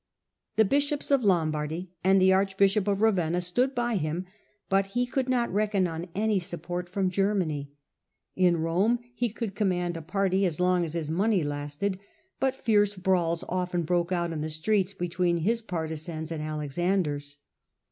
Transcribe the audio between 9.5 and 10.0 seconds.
com mand